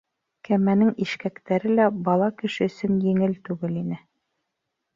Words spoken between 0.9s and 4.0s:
ишкәктәре лә бала кеше өсөн еңел түгел